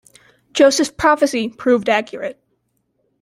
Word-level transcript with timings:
Joseph's 0.51 0.89
prophecy 0.89 1.47
proved 1.47 1.87
accurate. 1.87 2.41